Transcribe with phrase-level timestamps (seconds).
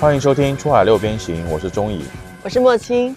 [0.00, 2.02] 欢迎收听《出海六边形》，我是钟怡，
[2.42, 3.14] 我是莫青。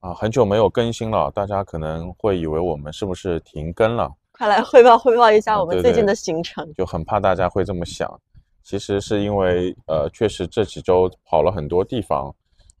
[0.00, 4.12] 啊，很久没有更新了，大家可能会以为我们是不是停更了？
[4.32, 6.68] 快来汇报汇报一下我们最近的行程。
[6.74, 8.20] 就很怕大家会这么想。
[8.64, 12.34] 其实是因为呃，确实这几周跑了很多地方，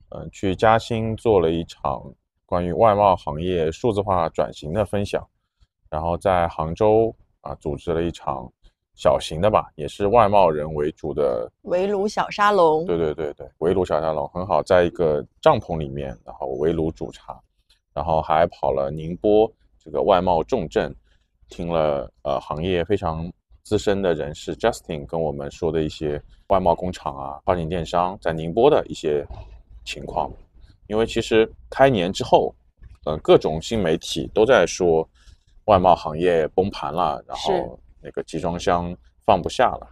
[0.08, 2.02] 嗯、去嘉兴做了一场
[2.44, 5.24] 关于外贸行业数字化转型的分享，
[5.88, 8.50] 然后在杭州啊组织了一场
[8.94, 17.40] 小型的吧，也是外贸人为主的围炉小沙龙，对对对对，围炉小沙龙很好，在一个帐篷里面，然后围炉煮茶，
[17.94, 20.94] 然后还跑了宁波这个外贸重镇，
[21.48, 23.30] 听了呃行业非常
[23.62, 29.26] 资深的人士 Justin 跟我们说的一些外贸工厂啊、跨境电商在宁波的一些
[29.84, 30.30] 情况，
[30.86, 32.54] 因为其实开年之后，
[33.04, 35.08] 呃各种新媒体都在说
[35.64, 39.86] 外贸行业崩盘了，然后那个集装箱放不下了。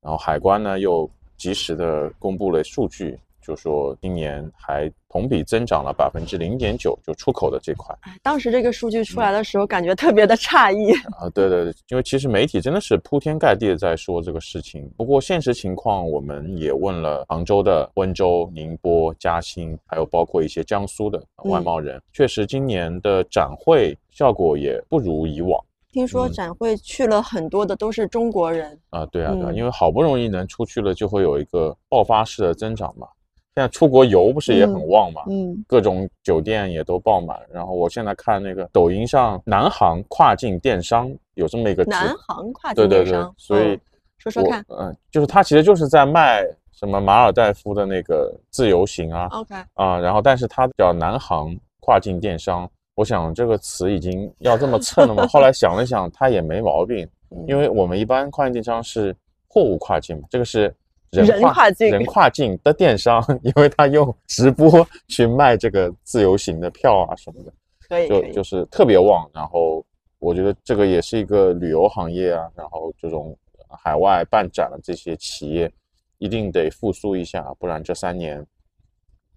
[0.00, 10.92] 然后海关呢又及时的公布了数据，就说今年还同比增长了百分之零点九，就出口的这块哎当时这个数据出来的时候，感觉特别的诧异。
[11.18, 14.88] 啊，对对对，因为其实媒体真的是铺天盖地的在说这个事情。
[14.96, 25.58] 不过现实情况，我们也问了杭州的、温州、宁波、嘉兴，还有包括一些江苏的外贸人，确实今年的展会效果也不如以往。
[25.98, 33.08] 听说嗯展会去了很多的都是中国人，啊，对啊，对啊，嗯因为好不容易能出去了，就会有一个爆发式的增长嘛。
[33.56, 37.36] 现在出国游不是也很嗯旺嘛，嗯，各种酒店也都爆满。
[37.52, 43.80] 然后我现在看那个抖音上，南航跨境电商有这么一个直南航跨对对对境电商，，所以嗯
[44.18, 44.64] 说说看。
[44.68, 52.70] 嗯、就是它其实就是在卖什么马尔代夫的那个自由行啊 OK，啊，然后但是它叫南航跨境电商。
[52.98, 59.14] 我想这个词已经要这么 蹭了嘛，后来想了想，它也没毛病，嗯因为我们一般跨境电商是
[59.46, 60.74] 货物跨境嘛，这个是
[61.12, 67.52] 人人跨境人跨境的电商，因为他用直播去卖这个自由行的票啊什么的，
[67.88, 69.30] 可以就就，是特别旺。
[69.32, 69.84] 然后
[70.18, 73.36] 我觉得这个也是一个旅游行业啊，然后这种
[73.80, 75.70] 海外办展的这些企业
[76.18, 78.44] 一定得复苏一下，不然这三年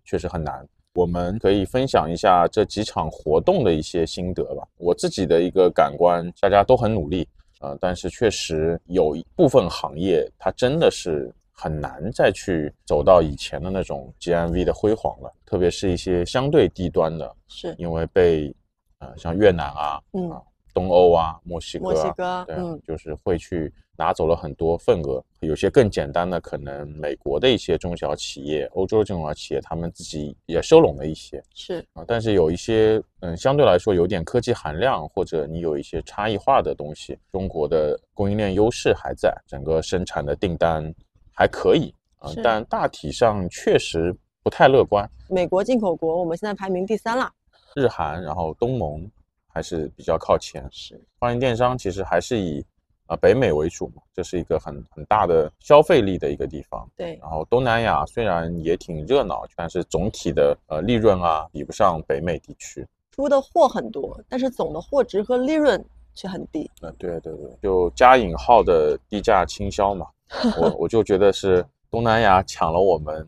[0.03, 0.67] 确实很难。
[0.93, 4.67] 我们可以分享一下这几场活动的一些心得吧。
[4.77, 7.27] 我自己的一个感官，大家都很努力，
[7.61, 17.73] 呃，但是确实有一部分行业它真的是很难再去走到以前的那种 GMV 的辉煌了，特别是一些相对低端的，是。
[17.77, 18.53] 因为被
[18.99, 20.29] 呃像越南啊、嗯。
[20.29, 20.41] 啊
[20.73, 22.81] 东欧啊、墨西哥、啊、墨西哥对啊，嗯。
[22.87, 25.23] 就是会去拿走了很多份额。
[25.41, 32.03] 有些更简单的，可能美国的一些中小企业、欧洲的中小企业，他们自己也收拢了一些是，啊。
[32.07, 40.91] 但是有一些嗯，相对来说有点科技含量，或者你有一些差异化的东西，中国的供应链优势还在，整个生产的订单
[41.31, 45.07] 还可以啊，但大体上确实不太乐观。
[45.29, 47.31] 美国进口国，我们现在排名第三了。
[47.75, 49.09] 日韩，然后东盟
[49.47, 50.67] 还是比较靠前。
[50.71, 52.65] 是，跨境电商其实还是以
[53.11, 56.89] 啊、呃北美为主嘛，这是一个很很大的消费力的一个地方。
[56.95, 62.87] 对，然后东南亚虽然也挺热闹，但是总体的呃利润啊比不上北美地区。
[63.11, 65.83] 出的货很多，但是总的货值和利润
[66.13, 66.69] 却很低。
[66.81, 70.07] 呃，对对对，就加引号的低价倾销嘛，
[70.57, 73.27] 我我就觉得是东南亚抢了我们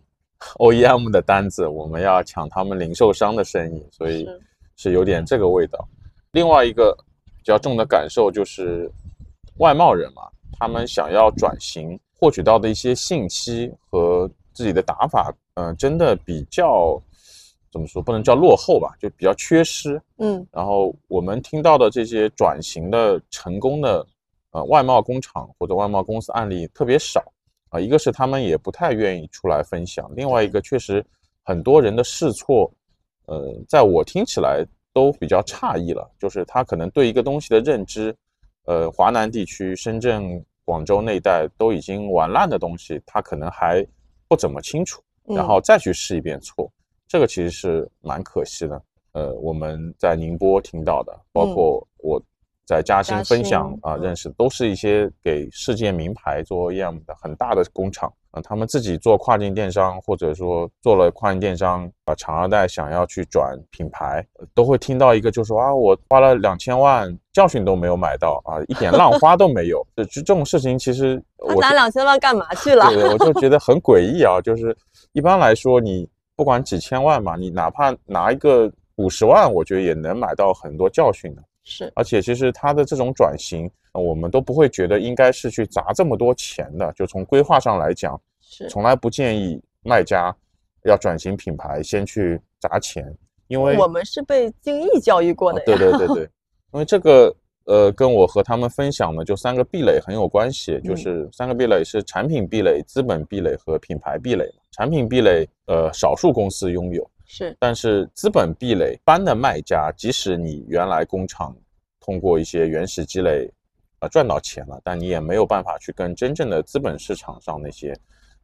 [0.60, 4.42] OEM 的单子，我们要抢他们零售商的生意，所以是
[4.78, 5.86] 是有点这个味道。
[6.32, 6.98] 另外一个
[7.38, 8.90] 比较重的感受就是，
[9.58, 10.24] 外贸人嘛，
[10.60, 17.02] 他们想要转型，获取到的一些信息和自己的打法，嗯、真的比较
[17.72, 20.02] 怎么说，不能叫落后吧，就比较缺失。
[20.18, 24.06] 嗯，然后我们听到的这些转型的成功的
[24.52, 27.24] 呃外贸工厂或者外贸公司案例特别少
[27.70, 31.04] 啊、一个是他们也不太愿意出来分享，另外一个确实
[31.44, 32.72] 很多人的试错，
[33.26, 34.64] 呃，在我听起来
[34.94, 38.16] 都比较诧异了，就是他可能对一个东西的认知，
[38.66, 43.86] 呃，华南地区、深圳、广州那一带都已经玩烂的东西，他可能还
[44.28, 45.02] 不怎么清楚。
[45.26, 46.70] 然嗯后再去试一遍错，
[47.08, 48.82] 这个其实是蛮可惜的。
[49.14, 52.22] 呃，我们在宁波听到的，包括我
[52.66, 69.86] 在嘉兴分享啊、认识，都是一些给世界名牌做 OEM 的很大的工厂啊、他们自己做跨境电商，或者说做了跨境电商啊、厂二代想要去转品牌，呃都会听到一个就说啊，我花了两千万，教训都没有买到啊，一点浪花都没有。
[69.96, 72.88] 这这这种事情其实我他拿两千万干嘛去了？
[72.88, 74.42] 对对，我就觉得很诡异啊。
[74.42, 74.76] 就是
[75.12, 81.44] 一般来说，你不管几千万嘛，你哪怕拿一个五十万，我觉得也能买到很多教训的。
[81.64, 86.92] 是，而且其实它的这种转型，呃我们都不会觉得应该是去砸这么多钱的。
[86.94, 90.36] 就从规划上来讲，是，从来不建议卖家
[90.86, 93.06] 要转型品牌先去砸钱，
[93.48, 95.66] 因为我们是被精益教育过的呀。
[95.66, 96.24] 对对对对，
[96.74, 97.34] 因为这个
[97.66, 104.46] 呃，跟我和他们分享的就三个壁垒很有关系，就嗯是三个壁垒是产品壁垒、资本壁垒和品牌壁垒。
[104.72, 111.56] 产品壁垒，呃，少数公司拥有，是但是资本壁垒，一般的卖家，即使你原来工厂
[112.00, 113.52] 通过一些原始积累，
[114.02, 117.98] 呃，赚到钱了，但你也没有办法去跟真正的资本市场上那些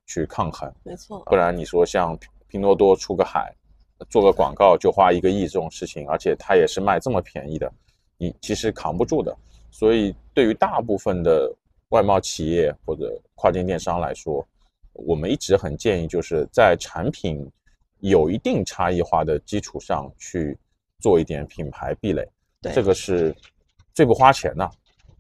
[0.08, 0.74] 去抗衡。
[0.82, 3.54] 没错，不然你说像拼拼多多出个海，
[4.10, 7.72] 做个广告就花一个亿这种事情，而且它也是卖这么便宜的，
[8.18, 9.38] 你其实扛不住的。
[9.70, 11.56] 所以对于大部分的
[11.90, 14.44] 外贸企业或者跨境电商来说，
[14.94, 17.48] 我们一直很建议就是在产品
[18.00, 20.58] 有一定差异化的基础上去
[21.00, 22.28] 做一点品牌壁垒，
[22.62, 23.36] 对这个是
[23.94, 24.70] 最不花钱的。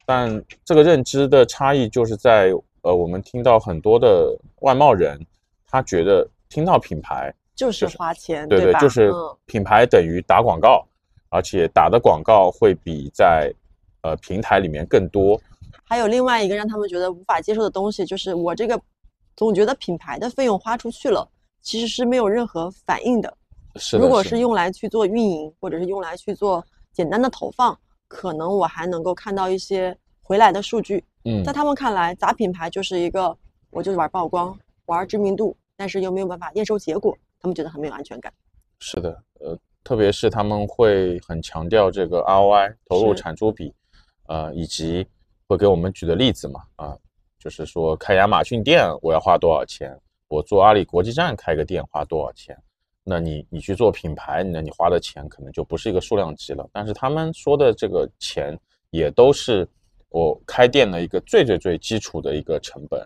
[0.05, 5.19] 但这个认知的差异就是在呃，我们听到很多的外贸人，
[5.67, 8.79] 他觉得听到品牌，就是花钱，对对，吧？
[8.79, 10.87] 就是嗯，品牌等于打广告，
[11.29, 13.53] 而且打的广告会比在
[14.01, 15.39] 呃平台里面更多。
[15.83, 18.79] 还有另外一个让他们觉得无法接受的东西，就是我这个
[19.35, 21.29] 总觉得品牌的费用花出去了，
[21.61, 23.33] 其实是没有任何反应的。
[23.75, 27.77] 是的，如果是是用来去做运营，或者是用来去做简单的投放，
[28.07, 31.03] 可能我还能够看到一些回来的数据。
[31.25, 33.35] 嗯在他们看来，砸品牌就是一个
[33.71, 38.33] 我就是玩曝光、玩知名度，但是又没有办法验收结果，他们觉得很没有安全感。
[38.79, 43.73] 是的，呃，特别是他们会很强调这个 ROI 投入产出比，
[44.27, 45.05] 呃，以及
[45.47, 46.97] 会给我们举的例子嘛，啊，
[47.37, 49.95] 就是说开亚马逊店我要花多少钱，
[50.29, 52.57] 我做阿里国际站开个店花多少钱，
[53.03, 56.65] 那你你去做品牌，那你花的钱可能就不是一个数量级了。
[56.71, 58.57] 但是他们说的这个钱
[58.91, 59.67] 也都是
[60.09, 63.05] 我开店的一个最最最基础的一个成本。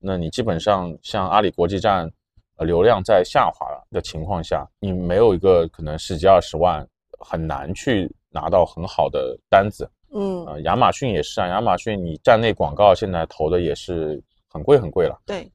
[0.00, 2.10] 那你基本上像阿里国际站，
[2.56, 6.86] 呃，流量在下滑的情况下，你没有一个可能十几二十万，
[7.20, 9.88] 很难去拿到很好的单子。
[10.12, 15.50] 嗯，呃，亚马逊也是啊，亚马逊你站内广告现在投的也是很贵很贵了，对，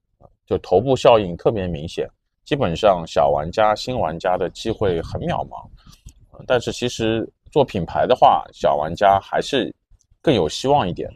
[0.49, 2.09] 就头部效应特别明显，
[2.43, 5.63] 基本上小玩家、新玩家的机会很渺茫。
[6.31, 9.71] 呃但是其实做品牌的话，小玩家还是
[10.23, 11.07] 更有希望一点。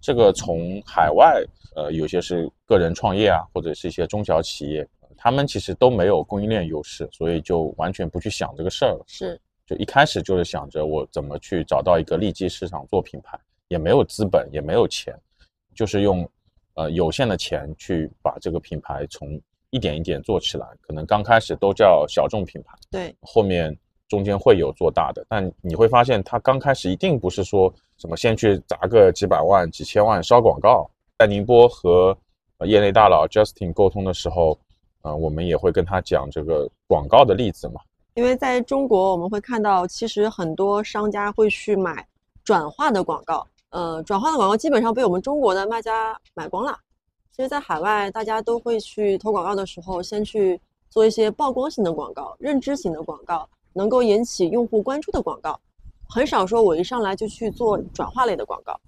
[0.00, 1.40] 这个从海外，
[1.76, 4.84] 呃，有些是个人创业啊，或者是一些中小企业，
[5.16, 9.04] 他们其实都没有供应链优势，所以就完全不去想这个事儿了。
[9.06, 13.38] 是就一开始就是想着我怎么去找到一个利基市场做品牌，
[13.68, 15.16] 也没有资本，也没有钱，
[15.72, 16.28] 就是用
[16.74, 19.40] 呃有限的钱去把这个品牌从
[19.70, 20.66] 一点一点做起来。
[20.80, 23.76] 可能刚开始都叫小众品牌，对，后面
[24.08, 30.90] 中间会有做大的，但你会发现它刚开始一定不是说什么先去砸个几百万、几千万烧广告。
[31.18, 32.16] 在宁波和
[32.58, 34.58] 呃业内大佬 Justin 沟通的时候，
[35.02, 37.80] 呃，我们也会跟他讲这个广告的例子嘛。
[38.14, 42.06] 因为在中国我们会看到，其实很多商家会去买
[42.44, 46.78] 转化的广告，呃，转化的广告基本上被我们中国的卖家买光了。
[47.34, 50.60] 其实，在海外，大家都会去投广告的时候，先去
[50.90, 55.58] 做一些曝光型的广告、认知型的广告，能够引起用户关注的广告，
[56.06, 58.78] 很少说我一上来就去做转化类的广告。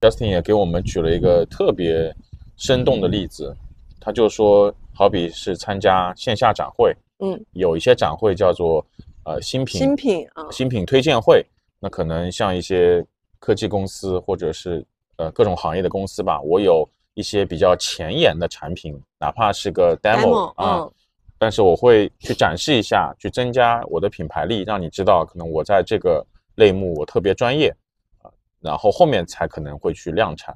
[0.00, 2.14] Justin 也给我们举了一个特别
[2.56, 3.52] 生动的例子，
[4.00, 8.86] 他就说，好比是参加线下展会，嗯，有一些展会叫做
[9.24, 11.44] 呃新品新品啊，新品推荐会，
[11.80, 13.04] 那可能像一些
[13.48, 14.84] 科技公司或者是
[15.16, 20.92] 呃各种行业的公司吧，我有一些比较前沿的产品，哪怕是个 demo, 啊，嗯
[21.38, 26.22] 但是我会去展示一下，去增加我的品牌力，让你知道可能我在这个
[26.56, 27.74] 类目我特别专业
[28.20, 28.28] 啊，
[28.60, 30.54] 然后后面才可能会去量产。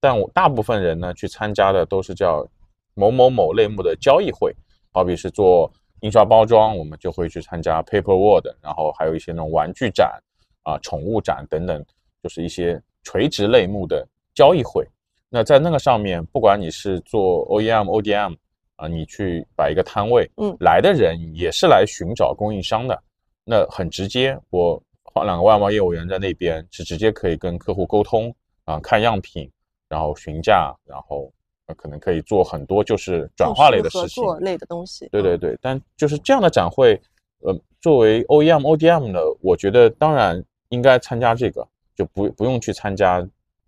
[0.00, 2.42] 但我大部分人呢去参加的都是叫
[2.94, 4.56] 某某某类目的交易会，
[4.92, 5.70] 好比是做
[6.00, 10.18] 印刷包装，我们就会去参加 Paper World，然后还有一些那种玩具展
[10.62, 11.84] 啊、宠物展等等，
[12.22, 14.86] 就是一些垂直类目的交易会。
[15.28, 18.36] 那在那个上面，不管你是做 E OEM、ODM
[18.76, 23.00] 啊，你去摆一个摊位，嗯来的人也是来寻找供应商的，
[23.44, 24.82] 那很直接，我
[25.14, 28.34] 放两个外贸业务员在那边是直接可以跟客户沟通
[28.64, 29.50] 啊、看样品，
[29.88, 31.32] 然后询价，然后
[31.66, 34.22] 呃可能可以做很多就是转化类的事情。
[34.22, 35.06] 合作类的东西。
[35.06, 37.00] 嗯对对对，但就是这样的展会，
[37.40, 41.66] 呃，作为 OEM、ODM 的，我觉得当然应该参加这个，
[42.00, 43.22] 就不不用去参加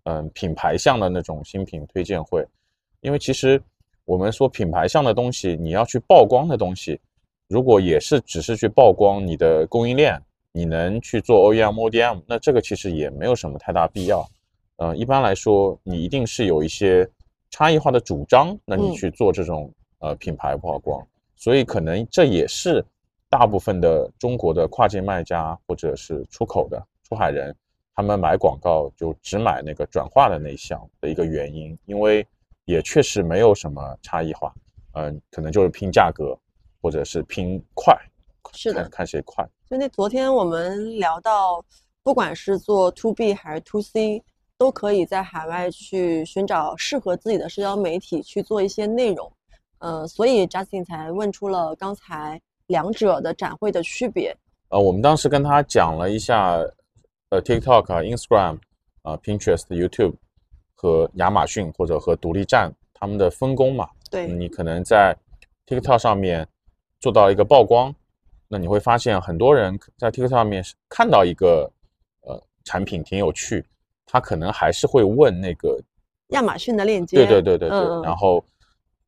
[0.05, 2.45] 嗯、品牌项的那种新品推荐会，
[3.01, 3.61] 因为其实
[4.05, 6.99] 我们说品牌项的东西，你要去曝光的东西，
[7.47, 10.19] 如果也是只是去曝光你的供应链，
[10.51, 14.27] 你能去做 OEM、ODM，那这个其实也没有什么太大必要。
[14.77, 17.07] 呃，一般来说，你一定是有一些
[17.51, 21.05] 差异化的主张，那你嗯去做这种呃品牌曝光。
[21.35, 22.83] 所以可能这也是
[23.29, 27.55] 大部分的中国的跨境卖家或者是出口的出海人，
[27.95, 32.25] 他们买广告就只买那个转化的那一项的一个原因，因为
[32.65, 34.53] 也确实没有什么差异化，
[34.93, 36.37] 嗯，可能就是拼价格
[36.81, 37.95] 或者是拼快，
[38.53, 39.47] 是的看看谁快。
[39.69, 41.63] 就那昨天我们聊到，
[42.03, 44.23] 不管是做 to B 还是 to C，
[44.57, 49.31] 都可以在海外去寻找适合自己的社交媒体去做一些内容。
[49.79, 54.35] 呃，所以 Justin 才问出了刚才两者的展会的区别。
[54.69, 56.57] 呃，我们当时跟他讲了一下，
[57.33, 58.59] 呃，TikTok 啊、Instagram
[59.01, 60.13] 啊、Pinterest、YouTube
[60.75, 63.89] 和亚马逊或者和独立站他们的分工嘛。
[64.11, 65.17] 对，你可能在
[65.65, 66.47] TikTok 上面
[66.99, 67.91] 做到一个曝光，
[68.47, 71.67] 那你会发现很多人在 TikTok 上面看到一个
[72.21, 73.65] 呃产品挺有趣，
[74.05, 75.81] 他可能还是会问那个
[76.27, 77.17] 亚马逊的链接。
[77.17, 78.45] 对对对对对，然后。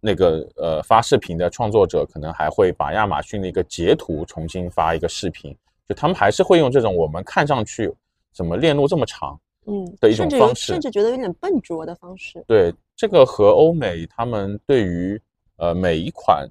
[0.02, 5.52] 那个呃，发视频的创作者可能还会把亚马逊的一个截图重新发一个视频，
[5.90, 7.92] 就他们还是会用这种我们看上去
[8.36, 12.44] 怎么链路这么长，嗯的一种方式甚至觉得有点笨拙的方式。
[12.46, 15.20] 对这个和欧美他们对于
[15.56, 16.46] 呃每一款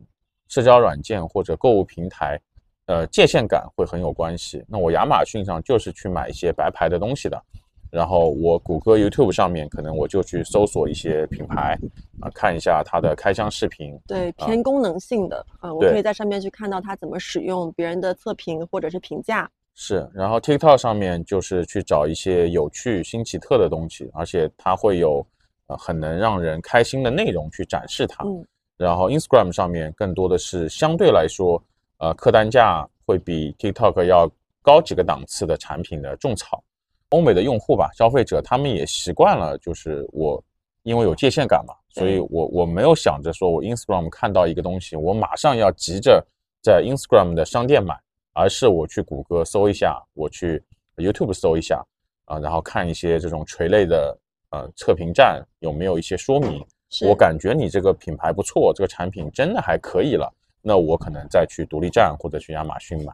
[0.48, 2.40] 社交软件或者购物平台
[2.86, 4.64] 呃界限感会很有关系。
[4.66, 7.42] 那我亚马逊上就是去买一些白牌的东西的，
[7.90, 11.78] 然后我谷歌、YouTube 上面可能我就去搜索一些品牌
[12.20, 19.50] 啊、看一下它的开箱视频，对，偏功能性的，呃，我可以在上面去看到它怎么使用别人的测评或者是评价。
[19.74, 25.26] 是，然后 TikTok 上面就是去找一些有趣、新奇特的东西，而且它会有
[25.66, 28.24] 呃很能让人开心的内容去展示它。
[28.24, 31.62] 嗯，然后 Instagram 上面更多的是相对来说，
[31.98, 34.30] 呃，客单价会比 TikTok 要
[34.62, 36.62] 高几个档次的产品的种草。
[37.10, 40.42] 欧美的用户吧，消费者他们也习惯了，就是我
[40.82, 46.24] 因为有界限感嘛，所以我我没有想着说我 Instagram 看到一个东西，我马上要急着
[46.60, 47.96] 在 Instagram 的商店买，
[48.34, 50.62] 而是我去谷歌搜一下，我去
[50.96, 51.82] YouTube 搜一下
[52.26, 54.18] 啊、然后看一些这种垂类的
[54.50, 56.64] 呃测评站有没有一些说明，
[57.06, 63.12] 我感觉你这个品牌不错，这个产品真的还可以了，那我可能再去独立站或者去亚马逊买。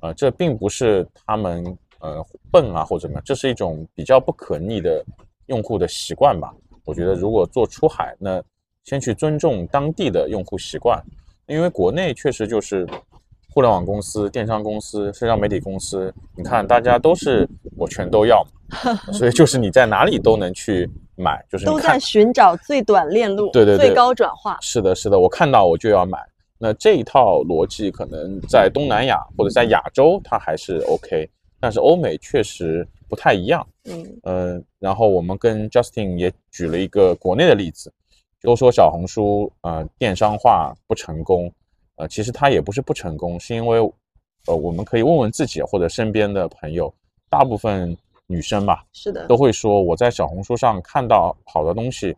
[0.00, 1.64] 呃，这并不是他们
[2.00, 5.04] 呃笨啊或者怎么样，这是一种比较不可逆的
[5.46, 6.54] 用户的习惯吧。
[6.84, 8.42] 我觉得如果做出海，那
[8.84, 11.02] 先去尊重当地的用户习惯，
[11.46, 12.86] 因为国内确实就是
[13.52, 24.56] 互联网公司、电商公司、社交媒体公司，你看大家都是我全都要嘛， 所以就是你在哪里都能去买，就是都在寻找最短链路，对对对最高转化。
[24.60, 26.18] 是的，是的，我看到我就要买。
[26.58, 31.28] 那这一套逻辑可能在东南亚或者在亚洲它还是 OK，
[31.58, 33.66] 但是欧美确实不太一样。
[33.86, 37.90] 嗯，嗯，然后我们跟 Justin 也举了一个国内的例子，
[38.42, 41.50] 都说小红书呃电商化不成功，
[42.00, 43.78] 呃其实它也不是不成功，是因为
[44.46, 46.92] 呃我们可以问问自己或者身边的朋友，
[47.28, 47.94] 大部分
[48.26, 52.16] 女生吧是的，都会说我在小红书上看到好的东西，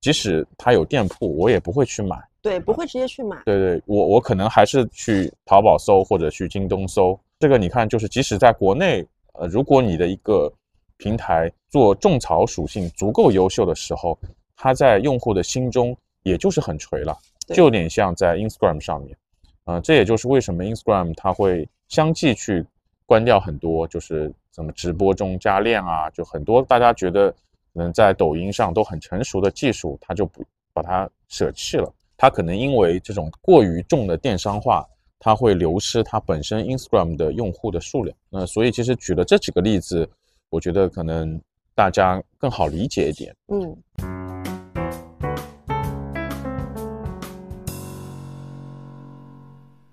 [0.00, 2.16] 即使它有店铺，我也不会去买。
[2.42, 3.40] 对，不会直接去买。
[3.44, 7.18] 对对，我我可能还是去淘宝搜或者去京东搜。
[7.38, 10.52] 这个你看，就是即使在国内，呃，如果你的一个
[10.96, 14.18] 平台做种草属性足够优秀的时候，
[14.56, 19.16] 它在用户的心中也就是很垂了，对就有点像在 Instagram 上面。
[19.64, 22.64] 呃，这也就是为什么 Instagram 它会相继去
[23.06, 27.36] 关掉很多，就是什么直播中加链啊，就很多大家觉得可
[27.74, 31.92] 能在抖音上都很成熟的技术，它就不把它舍弃了。
[32.16, 34.86] 它可能因为这种过于重的电商化，
[35.18, 38.16] 它会流失它本身 Instagram 的用户的数量。
[38.28, 40.08] 那所以其实举了这几个例子，
[40.48, 41.40] 我觉得可能
[41.74, 43.34] 大家更好理解一点。
[43.48, 43.76] 嗯，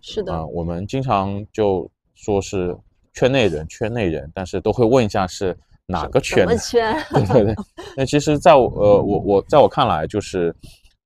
[0.10, 2.74] 是的，啊、我们经常就说是
[3.14, 6.96] 圈内人，圈内人，但是都会问一下是哪个什圈么圈？
[7.12, 7.56] 对对对，
[7.98, 10.56] 那其实在我呃我我在我看来，就是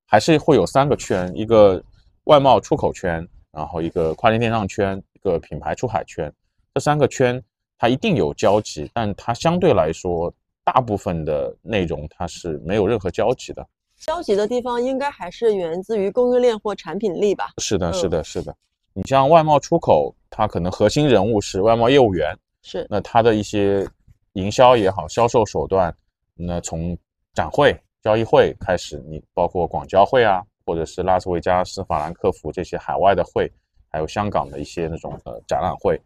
[0.06, 1.84] 还是会有三个圈，一个
[2.26, 6.32] 外贸出口圈，然后一个跨境电商圈，一个品牌出海圈。
[6.76, 7.44] 这三个圈
[7.80, 10.32] 它一定有交集，但它相对来说，
[10.64, 13.66] 大部分的内容它是没有任何交集的。
[13.98, 17.50] 交集的地方应该还是源自于供应链或产品力吧？
[17.58, 18.56] 是的，是嗯的，是的。
[18.94, 23.88] 你像外贸出口，它可能核心人物是外贸业务员，是，那它的一些
[24.34, 25.96] 营销也好，销售手段，
[26.36, 26.98] 那从
[27.34, 33.50] 展会、交易会开始，你包括广交会啊，或者是拉斯维加斯、法兰克福这些海外的会，
[33.90, 36.00] 还有香港的一些那种呃展览会，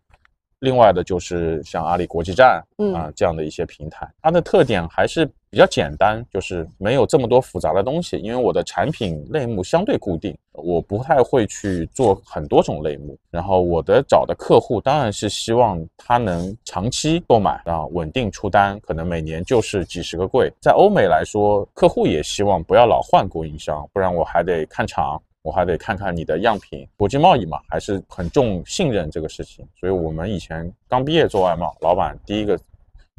[0.65, 8.17] 另外的就是像阿里国际站嗯啊这样的一些平台，它的特点还是比较简单，就是没有这么多复杂的东西。
[8.17, 13.15] 因为我的产品类目相对固定，我不太会去做很多种类目。
[13.29, 20.51] 然后我的找的客户当然是希望他能长期购买啊，稳定出单，可能每年就是几十个柜。
[20.59, 25.21] 在欧美来说，客户也希望不要老换供应商，不然我还得看厂。
[25.45, 29.63] 我还得看看你的样品，国际贸易嘛，还是很重信任这个事情。
[29.79, 32.59] 所以我们以前刚毕业做外贸，老板第一个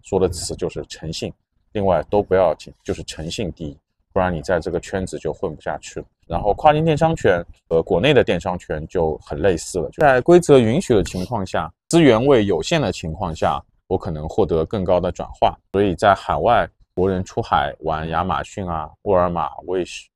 [0.02, 1.32] 说的词就是诚信，
[1.70, 3.78] 另外都不要紧，就是诚信第一，
[4.12, 6.06] 不然你在这个圈子就混不下去了。
[6.26, 15.56] 然后跨境电商圈和国内的电商圈就很类似了，在规则允许的情况下，资源位有限的情况下，我可能获得更高的转化。
[15.70, 20.06] 所以在海外，国人出海玩亚马逊啊、沃尔玛、Wish。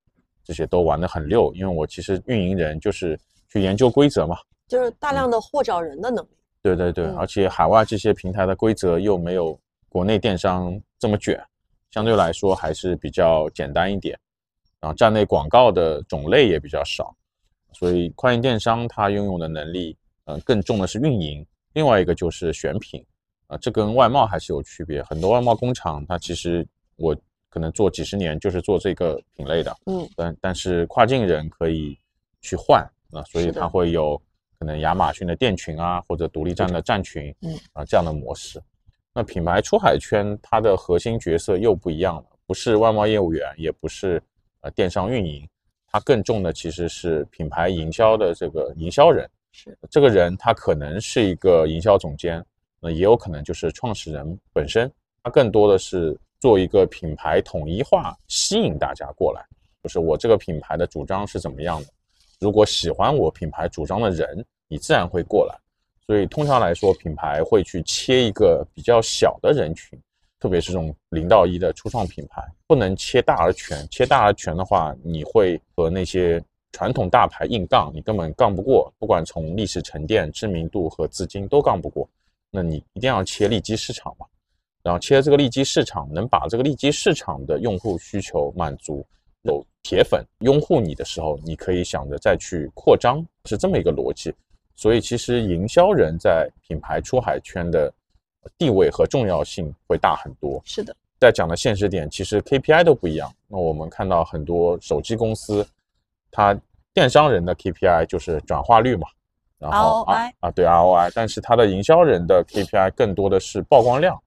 [0.50, 3.16] 这些都玩得很溜，因为我其实运营人就是
[3.48, 6.28] 去研究规则嘛，就是大量的货找人的能力。
[6.60, 9.56] 对对对，嗯而且海外这些平台的规则又没有
[9.88, 11.40] 国内电商这么卷，
[11.92, 14.18] 相对来说还是比较简单一点。
[14.80, 17.14] 然后站内广告的种类也比较少，
[17.72, 23.06] 所以跨境电商它拥有的能力，嗯、更重的是运营，另外一个就是选品，
[23.46, 25.00] 啊、这跟外贸还是有区别。
[25.04, 26.66] 很多外贸工厂它其实
[26.96, 27.16] 我
[27.50, 31.98] 可能做几十年就是做这个品类的，嗯，但但是跨境人可以
[32.40, 32.80] 去换
[33.10, 34.16] 啊，所以是的它会有
[34.58, 38.62] 可能亚马逊的店群啊，或者独立站的站群，嗯啊这样的模式。
[39.12, 44.22] 那品牌出海圈它的核心角色又不一样了，不是外贸业务员，也不是
[44.60, 45.46] 呃电商运营，
[45.88, 49.28] 它更重的其实是品牌营销的这个营销人。
[49.52, 52.40] 是这个人他可能是一个营销总监，
[52.78, 54.88] 那也有可能就是创始人本身，
[55.24, 59.44] 他更多的是做一个品牌统一化，吸引大家过来。
[59.82, 61.88] 就是我这个品牌的主张是怎么样的，
[62.40, 65.54] 如果喜欢我品牌主张的人，你自然会过来。
[66.06, 69.98] 所以通常来说，品牌会去切一个比较小的人群，
[70.40, 73.86] 特别是这种零到一的初创品牌，不能切大而全。
[73.90, 82.08] 切大而全的话，你会和那些传统大牌硬杠，你根本杠不过，不管从历史沉淀、知名度和资金都杠不过。
[82.50, 84.26] 那你一定要切利基市场嘛，
[84.82, 89.06] 然后切这个利基市场，能把这个利基市场的用户需求满足，
[89.42, 94.34] 有铁粉拥护你的时候，你可以想着再去扩张，是这么一个逻辑。
[94.76, 97.92] 所以其实营销人在品牌出海圈的
[98.56, 100.58] 地位和重要性会大很多。
[100.64, 103.30] 是的，再讲的现实点，其实 KPI 都不一样。
[103.46, 105.66] 那我们看到很多手机公司，
[106.30, 106.58] 它
[106.94, 109.06] 电商人的 KPI 就是转化率嘛，
[109.58, 114.18] 然后啊 ROI 啊对 ROI，但是它的营销人的 KPI 更多的是曝光量，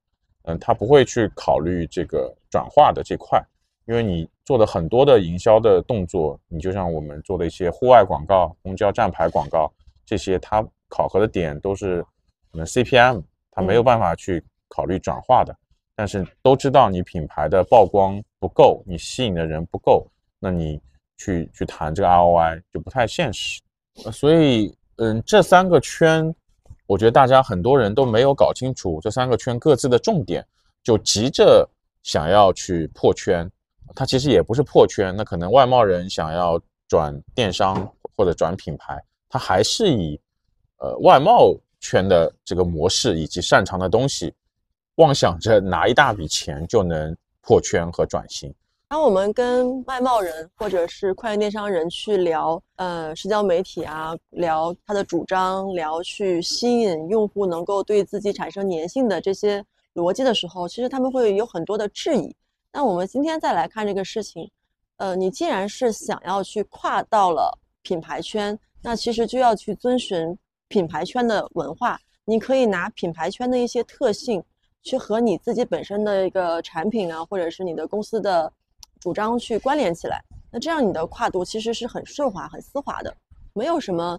[0.44, 3.42] 嗯，他不会去考虑这个转化的这块，
[3.86, 9.72] 因为你做的很多的营销的动作，你就像我们做的一些户外广告、公交站牌广告
[10.06, 12.02] 这些，它考核的点都是
[12.52, 15.56] 可能 CPM，它没有嗯办法去考虑转化的。
[15.96, 20.06] 但是都知道你品牌的曝光不够，你吸引的人不够，
[20.40, 20.82] 那你
[21.18, 23.62] 去去谈这个 ROI 就不太现实。
[24.04, 26.34] 呃所以，嗯，这三个圈，
[26.86, 30.46] 我觉得大家很多人都没有搞清楚这三个圈各自的重点，
[30.84, 31.68] 就急着
[32.04, 33.50] 想要去破圈。
[33.96, 40.20] 它其实也不是破圈，那可能外贸人想要转电商或者转品牌，他还是以
[40.78, 44.34] 呃外贸圈的这个模式以及擅长的东西，
[44.96, 48.54] 妄想着拿一大笔钱就能破圈和转型。
[48.94, 62.36] 当我们跟外贸人或者是跨境电商人去聊，呃，社交媒体啊，聊他的主张，聊去吸引用户能够对自己产生粘性的这些逻辑的时候，其实他们会有很多的质疑。
[62.72, 64.48] 那我们今天再来看这个事情，
[64.98, 67.52] 呃，你既然是想要去跨到了
[67.82, 72.00] 品牌圈，那其实就要去遵循品牌圈的文化。
[72.26, 74.44] 你可以拿品牌圈的一些特性，
[74.84, 78.54] 去和你自己本身的一个产品啊，或者是你的公司的
[79.04, 80.24] 主张去关联起来。
[80.50, 83.14] 那这样你的跨度其实是很顺滑、很丝滑的，
[83.52, 84.18] 没有什么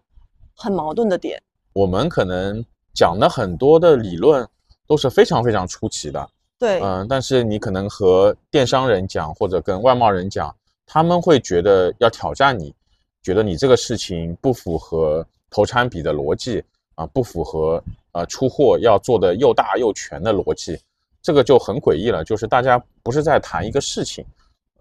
[0.54, 1.42] 很矛盾的点。
[1.72, 4.46] 我们可能讲的很多的理论
[4.86, 12.74] 都是非常非常出奇的，对，嗯、但是你可能和电商人讲或者跟外贸人讲，他们会觉得要挑战你，
[13.22, 16.62] 觉得你这个事情不符合投产比的逻辑
[16.94, 20.78] 啊，不符合呃出货要做的又大又全的逻辑，
[21.22, 22.22] 这个就很诡异了。
[22.22, 24.22] 就是大家不是在谈一个事情，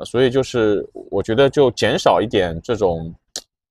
[0.03, 3.13] 呃，所以就是我觉得就减少一点这种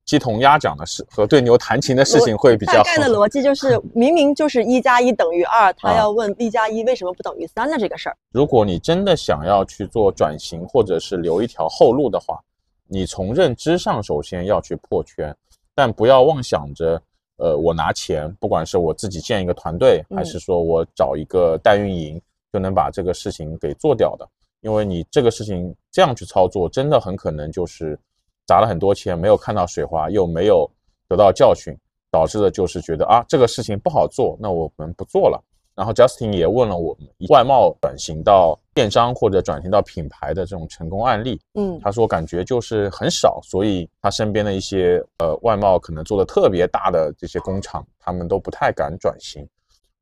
[0.05, 2.79] 鸡同鸭讲的事和对牛弹琴的事情会比较好。
[2.79, 8.17] 大概的逻辑就是， 明明就是一加一等于二，他啊要问一加一为什么不等于三的这个事儿。
[8.33, 12.41] 如果你真的想要去做转型，或者是留一条后路的话，
[12.89, 15.35] 你从认知上首先要去破圈，
[15.75, 17.01] 但不要妄想着，
[17.37, 22.21] 呃，我拿钱，不管是我自己建一个团队，还是说我找一个代运营，
[22.53, 24.29] 就能把这个事情给做掉的。
[24.63, 27.99] 因为你这个事情这样去操作，真的很可能就是
[28.47, 30.69] 砸了很多钱，没有看到水花，又没有
[31.09, 31.77] 得到教训，
[32.11, 35.43] 导致的就是觉得啊，这个事情不好做，那我们不做了。
[35.75, 49.49] 然后 Justin 也问了我们外贸转型到电商或者转型到品牌的这种成功案例，嗯，他说感觉就是很少，所以他身边的一些呃外贸可能做的特别大的这些工厂，他们都不太敢转型。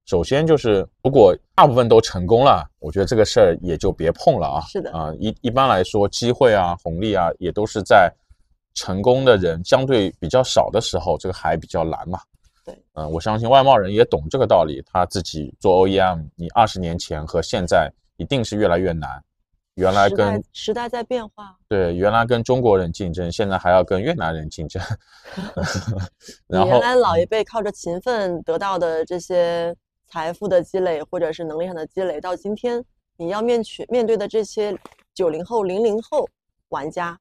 [0.07, 4.61] 首先就是如果大部分都成功了，我觉得这个事儿也就别碰了啊。
[4.63, 8.13] 是的啊，一一般来说机会啊红利啊也都是在
[8.75, 12.19] 成功的人相对比较少的时候，这个海比较蓝嘛。
[12.65, 14.83] 对，嗯，我相信外贸人也懂这个道理。
[14.87, 19.23] 他自己做 OEM，你二十年前和现在一定是越来越难。
[19.75, 24.83] 原来跟时代在变化，对，原来跟中国人竞争，现在还要跟越南人竞争。
[26.49, 29.75] 然后原来老一辈靠着勤奋得到的这些
[30.11, 32.85] 财富的积累，或者是能力上的积累，到今天
[33.16, 34.77] 你要面去面对的这些
[35.14, 36.29] 九零后、零零后
[36.70, 37.16] 玩家，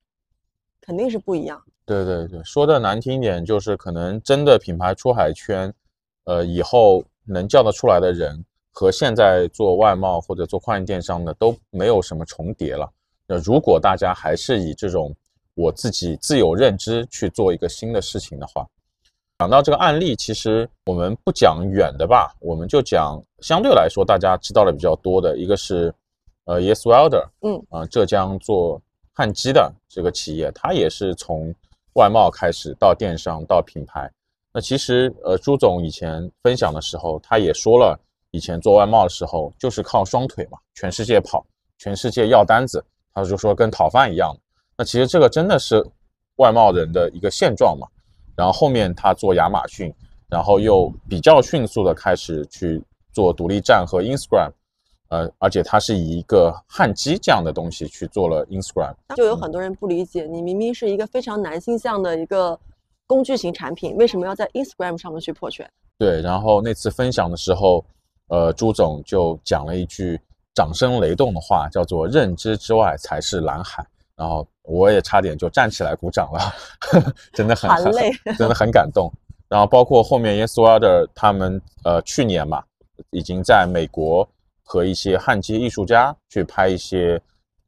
[0.81, 1.61] 肯定是不一样。
[1.85, 5.71] 对对对，说的难听一点，就是可能真的品牌出海圈，
[6.23, 12.91] 呃，以后能叫得出来的人，和现在做外贸或者做跨境电商的都没有什么重叠了。
[13.27, 15.15] 那如果大家还是以这种
[15.53, 18.67] 我自己自有认知去做一个新的事情的话，
[19.39, 25.93] 讲到这个案例，其实我们不讲远的吧，我们就讲相对来说大家知道的比较多的，一个是
[26.43, 28.81] 呃 Yes Welder，嗯啊，浙江做
[29.13, 31.55] 焊机的这个企业，它也是从
[31.93, 34.11] 外贸开始到电商到品牌，
[34.51, 37.97] 那其实呃朱总以前分享的时候，他也说了，
[38.31, 41.45] 以前做外贸的时候就是靠双腿嘛，全世界跑，
[41.77, 44.35] 全世界要单子，他就说跟讨饭一样。
[44.75, 45.81] 那其实这个真的是
[46.35, 47.87] 外贸人的一个现状嘛。
[48.39, 49.93] 然后后面他做亚马逊，
[50.29, 54.49] 然后又比较迅速的开始去做独立站和 Instagram。
[55.09, 62.57] 呃，而且他是以一个焊机这样的东西去做了 Instagram，就有很多人不理解，你明明是一个非常男性向的一个
[63.05, 65.69] 工具型产品，为什么要在 Instagram 上面去破圈？
[65.97, 67.83] 对，然后那次分享的时候，
[68.29, 70.17] 呃，朱总就讲了一句
[70.53, 73.85] 掌声雷动的话，叫做“认知之外才是蓝海”，
[74.19, 76.53] 然后我也差点就站起来鼓掌了，
[77.33, 79.09] 真的很很累，真的很感动。
[79.47, 82.61] 然后包括后面 Yes Wilder 他们，呃，去年嘛，
[83.11, 84.29] 已经在美国。
[84.71, 87.19] 和一些焊接艺术家去拍一些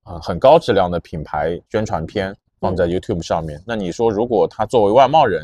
[0.04, 3.60] 啊很高质量的品牌宣传片，放在 YouTube 上面。
[3.66, 5.44] 那你说，如果他作为外贸人，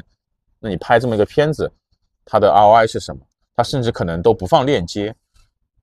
[0.60, 1.72] 那你拍这么一个片子，
[2.26, 3.24] 他的 ROI 是什么？
[3.56, 5.16] 他甚至可能都不放链接。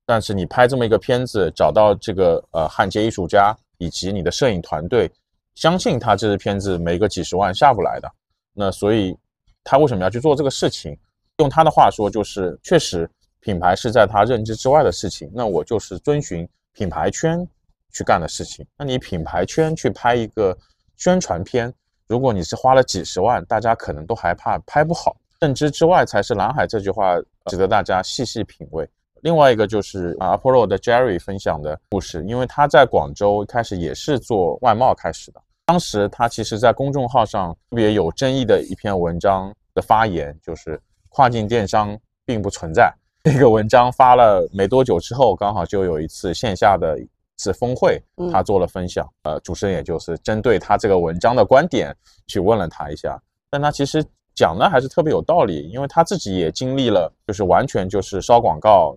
[0.07, 5.11] 但是你拍这么一个片子，找到这个呃焊接艺术家以及你的摄影团队，
[5.55, 8.11] 相信他这支片子没个几十万下不来的。
[8.53, 9.17] 那所以
[9.63, 10.97] 他为什么要去做这个事情？
[11.39, 13.09] 用他的话说，就是确实。
[13.41, 17.47] 品牌是在他认知之外的事情，那我就是遵循品牌圈
[17.93, 18.67] 去干的事情。
[18.75, 20.57] 那你品牌圈去拍一个
[20.97, 21.71] 宣传片，
[22.07, 25.15] 如果你是花了几十万，大家可能都害怕拍不好。
[25.41, 28.89] 认知之外才是蓝海，这句话值得大家细细品味。
[29.25, 42.95] 另外一个就是啊，Apollo 的 Jerry 分享的故事，因为他在广州一开始也是做外贸开始的，当时他其实在公众号上特别有争议的一篇文章的发言，就是跨境电商并不存在。
[43.25, 47.09] 那个文章发了没多久之后，刚好就有一次线下的一
[47.39, 47.99] 次峰会，
[48.31, 49.09] 他做了分享。
[49.23, 58.95] 呃，主持人也就是针对他这个文章的观点去问了他一下，但他其实讲的还是特别有道理，因为他自己也经历了，就是完全就是烧广告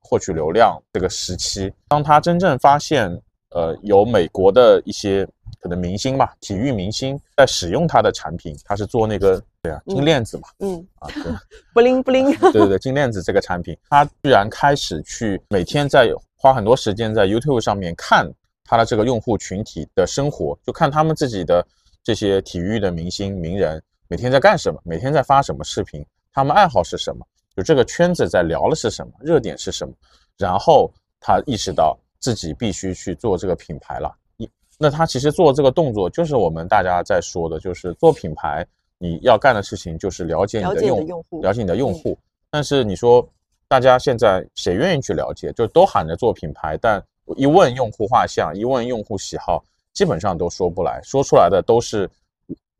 [0.00, 1.72] 获取流量这个时期。
[1.88, 3.10] 当他真正发现，
[3.50, 5.26] 呃，有美国的一些
[5.60, 9.42] 可能明星吧，体育明星在使用他的产品，他是做那个。
[9.62, 11.22] 对啊，金链子嘛，嗯啊，对，
[11.74, 18.26] 不灵不灵，对对对，金链子这个产品，他居然开始去每天在花很多时间在 YouTube 上面看
[18.64, 21.62] 他的这个用户群体的生活，就看他们自己的
[22.02, 27.22] 这些体育的明星名人每天在干什么，每天在发什么视频，他们爱好是什么，
[27.56, 29.92] 就这个圈子在聊的是什么，热点是什么，
[30.38, 34.14] 然后他意识到自己必须去做这个品牌了。
[34.36, 38.66] 一，那他其实做这个动作就是我们大家在说的，就是做品牌。
[39.02, 42.18] 你要干的事情就是了解你的用户，了解你的用户。
[42.50, 43.26] 但是你说，
[43.66, 45.50] 大家现在谁愿意去了解？
[45.54, 47.02] 就都喊着做品牌，但
[47.34, 52.06] 一问用户画像，一问用户喜好，基本上都说不来，说出来的都是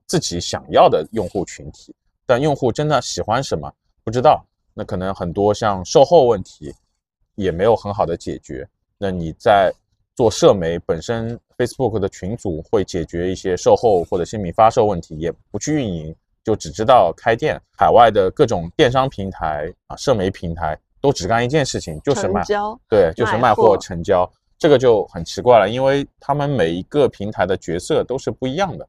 [0.06, 1.94] 自己想要的用户群体。
[2.26, 3.72] 但用户真的喜欢什么，
[4.04, 4.44] 不知道。
[4.80, 6.74] 那可能很多像售后问题
[7.34, 8.66] 也没有很好的解决。
[8.96, 9.70] 那你在
[10.16, 11.38] 做社媒本身。
[11.60, 22.42] Facebook 的群组会解决一些售后或者新品发售问题，也不去运营，就只知道开店，海外的各种电商平台啊、社媒平台都只干一件事情，就是卖，
[22.88, 24.26] 对，就是卖货成交。
[24.58, 28.88] 这个就很奇怪了，因为他们每一个平台的角色都是不一样的。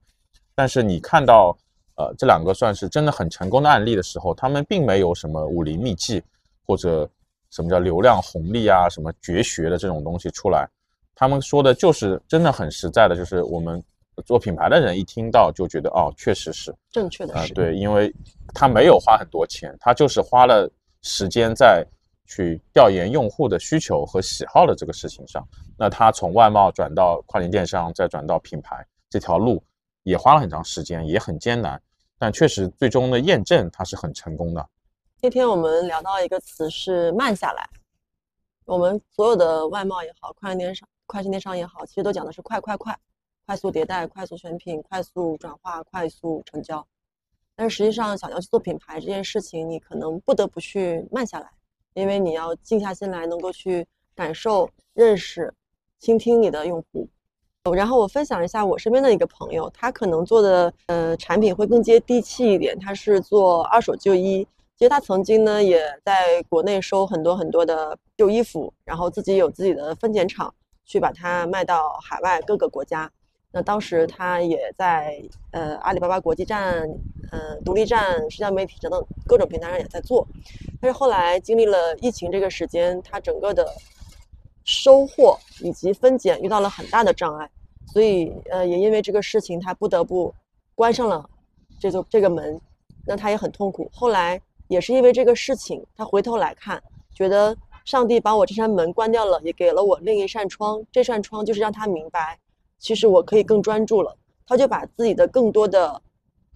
[0.56, 1.54] 但是你看到，
[1.96, 6.22] 呃，这两个算是真的很成功的案例的时候，他们并没有什么武林秘籍
[6.66, 7.10] 或者
[7.50, 10.68] 什么叫流量红利啊、什么绝学的这种东西出来。
[11.16, 13.84] 他们说的就是真的很实在的，就是我们
[14.26, 17.34] 做品牌的人一听到就觉得哦，确实是正确的。
[17.34, 18.14] 啊，对，因为
[18.54, 20.70] 他没有花很多钱，他就是花了
[21.02, 21.86] 时间在。
[22.28, 25.46] 去调研用户的需求和喜好的这个事情上，
[25.78, 29.62] 那他从外贸转到跨境电商，再转到品牌这条路，
[30.04, 31.82] 也花了很长时间，也很艰难，
[32.18, 34.70] 但确实最终的验证它是很成功的。
[35.22, 37.70] 那天我们聊到一个词是慢下来，
[38.66, 42.98] 我们所有的外贸也好，跨境电商、跨境电商也好，其实都讲的是快快快，
[43.46, 46.86] 快速迭代、快速选品、快速转化、快速成交，
[47.56, 51.50] 但实际上想要去做品牌这件事情，你可能不得不去慢下来。
[51.94, 53.86] 因为你要静下心来，能够去
[54.16, 55.54] 感受、认识、
[56.00, 57.06] 倾听你的用户。
[57.70, 62.78] 然后我分享一下我身边的一个朋友，他可能做的呃产品会更接地气一点。
[62.80, 64.44] 他是做二手旧衣，
[64.76, 70.52] 其实他曾经呢也在国内收很多很多的旧衣服，然后自己有自己的分拣厂，
[70.86, 73.08] 去把它卖到海外各个国家。
[73.52, 75.22] 那当时他也在
[75.52, 76.90] 呃阿里巴巴国际站、
[77.32, 80.28] 呃独立站、社交媒体等等各种平台上也在做，
[80.82, 83.68] 但是后来经历了疫情这个时间，他整个的
[84.64, 87.50] 收获以及分拣遇到了很大的障碍，
[87.88, 90.34] 所以呃也因为这个事情，他不得不
[90.76, 91.28] 关上了
[91.80, 92.60] 这座这个门，
[93.06, 93.90] 那他也很痛苦。
[93.94, 96.82] 后来也是因为这个事情，他回头来看，
[97.14, 102.38] 觉得上帝把我这扇门关掉了，也给了我另一扇窗，这扇窗就是让他明白。
[102.78, 106.02] 其实我可以更专注了，他就把自己的更多的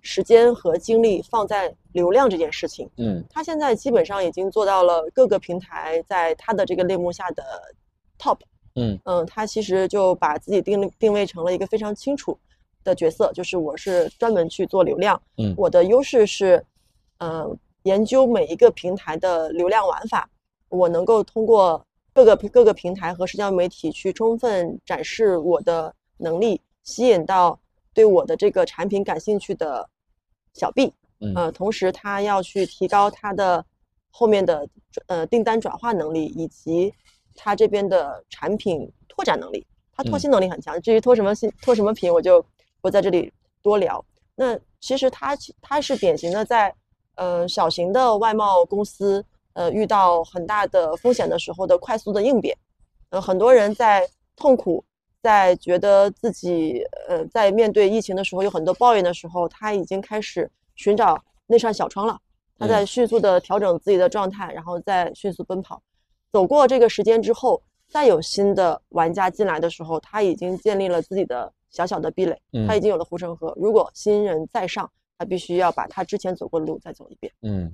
[0.02, 2.90] 时间和精力放在流量这件事情。
[2.98, 7.44] 嗯，他现在基本上已经做到了各个平台在他的这个类目下的
[8.18, 8.38] top。
[8.76, 12.38] 嗯嗯，他其实就把自己定定位成了一个非常清楚
[12.84, 15.22] 的角色，就是我是专门去做流量。
[15.38, 16.66] 嗯，我的优势是，
[17.20, 20.30] 嗯，研究每一个平台的流量玩法，
[20.70, 25.94] 我能够通过各个各个平台和社交媒体去充分展示我的。
[26.18, 27.60] 能力吸引到
[27.94, 29.86] 对我的这个产品感兴趣的
[30.54, 30.94] 小 B，
[31.36, 33.66] 呃，同时他要去提高他的
[34.12, 34.66] 后面的
[35.08, 36.94] 呃订单转化能力，以及
[37.36, 39.66] 他这边的产品拓展能力。
[39.96, 42.44] 他拓新能力很强，至于拓什么新、拓什么品，我就
[42.82, 44.04] 不在这里多聊。
[44.36, 46.74] 那其实他他是典型的在
[47.16, 52.58] 呃小型的外贸公司呃遇到很大的风险的时候的快速的应变。
[53.10, 54.84] 呃，很多人在痛苦。
[55.22, 62.16] 在觉得自己呃在面对疫情的时候有很多抱怨的时候，他已经开始寻找那扇小窗了。
[62.60, 65.82] 他在迅速的调整自己的状态，然后再迅速奔跑。
[66.36, 73.54] 走过这个时间之后，再有新的玩家进来的时候，他已经建立了自己的小小的壁垒，他已经有了护城河。
[73.56, 77.32] 如果新人再上，他必须要把他之前走过的路再走一遍。
[77.42, 77.72] 嗯，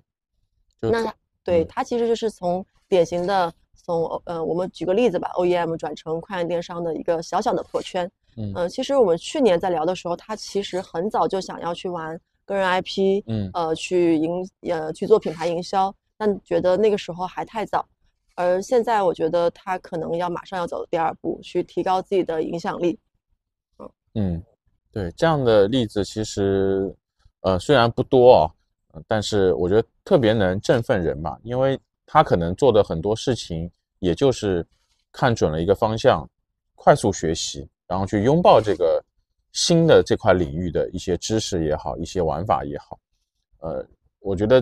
[0.79, 1.11] 那
[1.43, 3.51] 对他其实就是从典型的。
[3.83, 8.07] 从呃，我们举个例子吧，OEM 转成跨境电商的一个小小的破圈。
[8.37, 17.83] 嗯，其实我们去年在聊的时候，他其实很早就想要去玩个人 IP，嗯，呃，去营呃去做品牌营销，但觉得那个时候还太早。
[18.35, 22.97] 而现在我觉得他可能要马上要走第二步，去提高自己的影响力。
[23.77, 24.43] 嗯嗯，
[24.91, 26.95] 对，这样的例子其实
[27.41, 28.49] 呃虽然不多啊，
[29.07, 31.79] 但是我觉得特别能振奋人嘛，因为。
[32.13, 34.67] 他可能做的很多事情，也就是
[35.13, 36.29] 看准了一个方向，
[36.75, 39.01] 快速学习，然后去拥抱这个
[39.53, 42.99] 新的这块领域的一些知识也好，一些玩法也好。
[43.59, 43.87] 呃，
[44.19, 44.61] 我觉得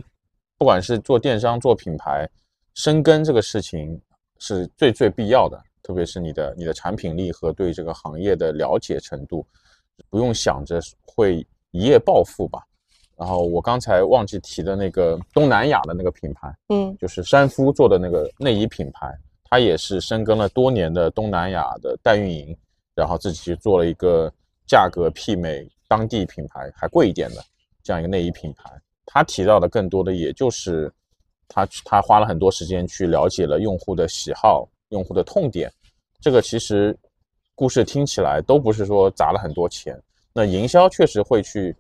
[0.60, 2.30] 不管是做电商、做品牌，
[2.76, 4.00] 深耕这个事情
[4.40, 9.46] 是最最必要的，特别是你的你的产品力和对这个行业的了解程度，
[10.10, 12.62] 不用想着会一夜暴富吧。
[13.18, 22.58] 然后我刚才忘记提的那个东南亚的那个品牌，嗯，就是山夫做的那个内衣品牌，它也是深耕了多年的东南亚的代运营，
[22.96, 24.32] 然后自己去做了一个
[24.66, 27.44] 价格媲美当地品牌还贵一点的
[27.84, 28.72] 这样一个内衣品牌。
[29.06, 30.90] 他提到的更多的也就是
[31.50, 35.70] 他他花了很多时间去了解了用户的喜好、用户的痛点。
[36.22, 36.98] 这个其实
[37.56, 41.76] 故事听起来都不是说砸了很多钱，那营销确实会去。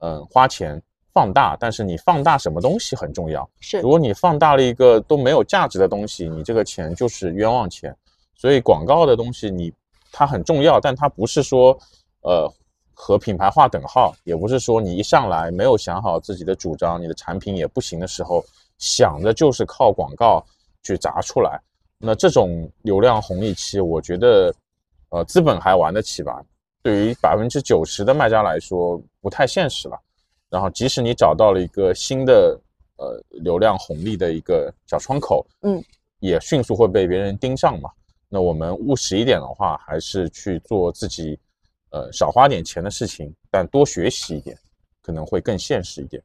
[0.00, 0.82] 嗯，花钱
[1.14, 3.48] 放大，但是你放大什么东西很重要。
[3.60, 7.96] 是，如果你放大了一个都没有价值的东西，你这个钱就是冤枉钱。
[8.34, 9.72] 所以广告的东西，你
[10.12, 11.72] 它很重要，但它不是说，
[12.20, 12.46] 呃，
[12.92, 18.44] 和品牌划等号，也不是说你一上来没有想好自己的主张，你的产品也不行的时候，
[18.78, 20.44] 想着就是靠广告
[20.82, 21.60] 去砸出来。
[21.98, 24.54] 那这种流量红利期，我觉得，
[25.08, 26.44] 呃，资本还玩得起吧？
[26.82, 29.98] 对于百分之九十的卖家来说，不太现实了。
[30.50, 32.60] 然后，即使你找到了一个新的
[32.96, 35.82] 呃流量红利的一个小窗口，嗯，
[36.18, 37.90] 也迅速会被别人盯上嘛。
[38.28, 41.38] 那我们务实一点的话，还是去做自己
[41.90, 44.54] 呃少花点钱的事情，但多学习一点，
[45.00, 46.22] 可能会更现实一点。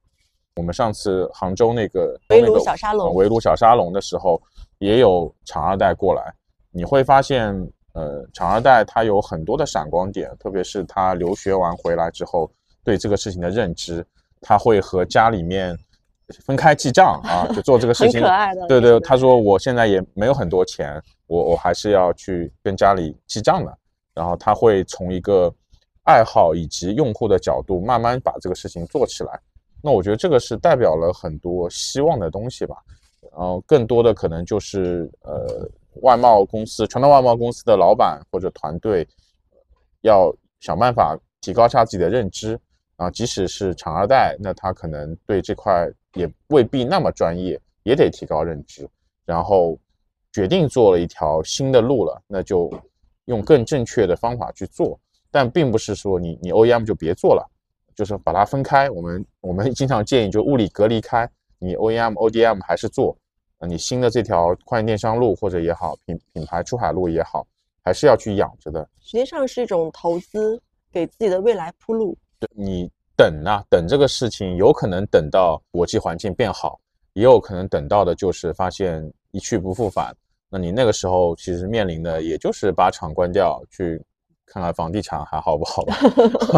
[0.59, 4.39] 我们上次杭州那个围炉小沙龙，围炉小沙龙的时候。
[4.79, 6.33] 也有厂二代过来，
[6.71, 7.53] 你会发现，
[7.91, 12.49] 呃，厂二代他有很多的闪光点，特别是他留学完回来之后，
[12.81, 14.01] 对这个事情的认知，
[14.39, 15.77] 他会和家里面
[16.45, 18.21] 分开记账啊，就做这个事情。
[18.21, 18.65] 很可爱的。
[18.67, 23.77] 对对，他说我现在也没有很多钱，我我还是要去跟家里记账的。
[24.13, 25.53] 然后他会从一个
[26.03, 29.37] 爱好以及用户的角度，慢慢把这个事情做起来。
[29.81, 32.75] 那我觉得这个是代表了很多希望的东西吧。
[33.31, 35.69] 然后更多的可能就是呃，
[36.01, 39.07] 外贸公司、传统外贸公司的老板或者团队，
[40.01, 42.59] 要想办法提高一下自己的认知。
[42.97, 48.85] 啊，即使是厂二代，那他可能对这块也未必那么专业，也得提高认知。
[49.25, 49.79] 然后
[50.33, 52.69] 决定做了一条新的路了，那就
[53.25, 54.99] 用更正确的方法去做。
[55.31, 57.49] 但并不是说你你 OEM 就别做了，
[57.95, 58.89] 就是把它分开。
[58.89, 61.29] 我们我们经常建议就物理隔离开。
[61.57, 63.15] 你 OEM、ODM 还是做，
[63.57, 67.45] 呃，你新的这条跨境电商路或者也好，品品牌出海路也好，
[67.83, 68.87] 还是要去养着的。
[69.01, 72.17] 实际上是一种投资，给自己的未来铺路。
[72.39, 76.79] 对，你等啊，等这个事情，有可能等到国际环境变好，
[77.11, 80.15] 也有可能等到的就是发现一去不复返。
[80.49, 84.01] 那你那个时候其实面临的也就是把厂关掉，去
[84.49, 85.95] 看看房地产还好不好吧。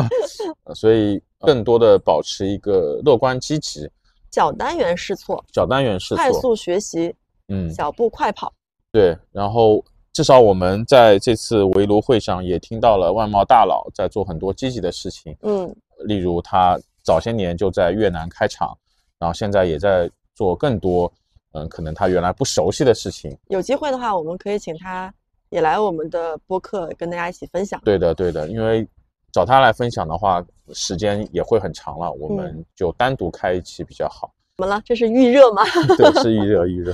[0.74, 3.88] 所以更多的保持一个乐观积极。
[4.32, 7.14] 小单元试错，小单元试错，快速学习，
[7.50, 8.52] 嗯，小步快跑。
[8.94, 15.74] 对，然后至少我们在这次围炉会上也听到了外贸大佬在做很多积极的事情，嗯，
[16.06, 18.78] 例如他早些年就在越南开厂，
[19.20, 21.12] 然后现在也在做更多，
[21.52, 23.38] 嗯，可能他原来不熟悉的事情。
[23.50, 25.14] 有机会的话，我们可以请他
[25.52, 27.80] 也来我们的播客跟大家一起分享。
[27.86, 28.86] 对的，对的，因为。
[29.34, 34.30] 找他来分享的话，时间也会很长了，我们就单独开一期比较好。
[34.58, 34.82] 怎么了？
[34.84, 35.64] 这是预热吗？
[35.98, 36.94] 对，是预热，预热。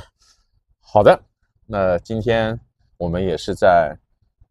[0.80, 1.20] 好的，
[1.66, 2.56] 那今天
[2.98, 3.92] 我们也是在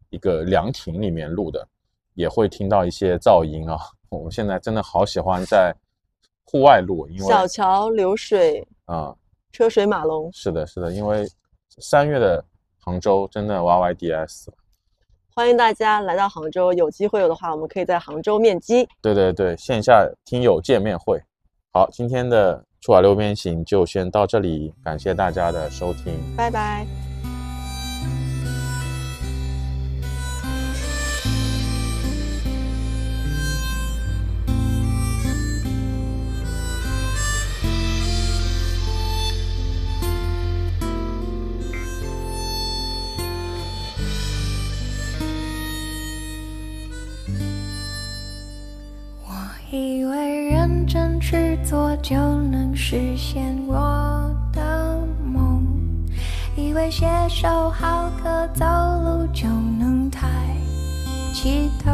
[0.09, 1.65] 一个凉亭里面录的，
[2.15, 3.79] 也会听到一些噪音啊。
[4.09, 5.73] 我们现在真的好喜欢在
[6.43, 9.15] 户外录，因为小桥流水啊，
[9.53, 10.29] 车水马龙。
[10.33, 11.25] 是的，是的，因为
[11.77, 12.43] 三月的
[12.87, 14.47] 杭州真的 YYDS。
[15.35, 18.87] 欢迎大家来到杭州，有机会有的话，我们可以在杭州面基。
[19.01, 21.21] 对对对，线下听友见面会。
[21.73, 27.06] 好，今天的出海六边形就先到这里，感谢大家的收听，拜拜。
[51.29, 55.61] 认真去做就能实现我的梦，
[56.55, 60.27] 以为写首好歌走路就能抬
[61.33, 61.91] 起头，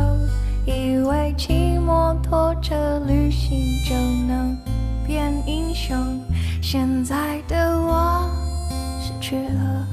[0.65, 3.95] 以为骑摩托车旅行就
[4.27, 4.55] 能
[5.05, 5.97] 变英雄。
[6.61, 8.29] 现在的我
[9.01, 9.87] 失去了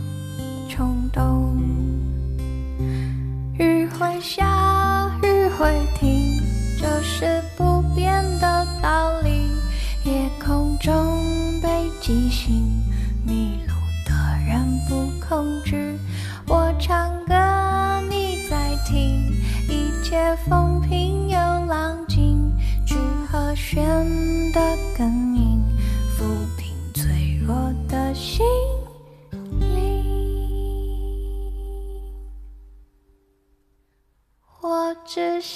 [0.68, 1.57] 冲动，
[3.59, 4.69] 雨会下，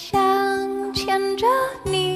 [0.06, 1.46] 想牵着
[1.82, 2.13] 你。